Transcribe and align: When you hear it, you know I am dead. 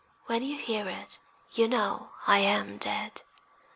When 0.25 0.41
you 0.41 0.57
hear 0.57 0.89
it, 0.89 1.19
you 1.51 1.67
know 1.67 2.09
I 2.25 2.39
am 2.39 2.79
dead. 2.79 3.21